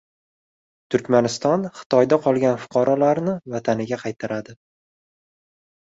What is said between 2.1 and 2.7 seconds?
qolgan